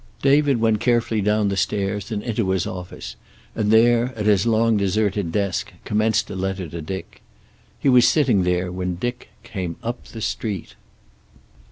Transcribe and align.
David 0.23 0.59
went 0.59 0.79
carefully 0.79 1.21
down 1.21 1.49
the 1.49 1.55
stairs 1.55 2.11
and 2.11 2.23
into 2.23 2.49
his 2.49 2.65
office, 2.65 3.15
and 3.53 3.69
there, 3.69 4.15
at 4.15 4.25
his 4.25 4.47
long 4.47 4.75
deserted 4.75 5.31
desk, 5.31 5.73
commenced 5.85 6.27
a 6.31 6.35
letter 6.35 6.67
to 6.67 6.81
Dick. 6.81 7.21
He 7.79 7.87
was 7.87 8.07
sitting 8.07 8.41
there 8.41 8.71
when 8.71 8.95
Dick 8.95 9.29
came 9.43 9.75
up 9.83 10.05
the 10.05 10.21
street... 10.21 10.73